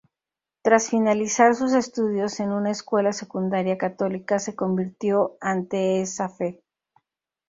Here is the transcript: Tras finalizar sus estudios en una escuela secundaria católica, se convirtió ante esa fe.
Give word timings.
Tras 0.63 0.89
finalizar 0.89 1.53
sus 1.53 1.73
estudios 1.73 2.39
en 2.39 2.51
una 2.51 2.71
escuela 2.71 3.13
secundaria 3.13 3.77
católica, 3.77 4.39
se 4.39 4.55
convirtió 4.55 5.37
ante 5.41 6.01
esa 6.01 6.27
fe. 6.27 6.63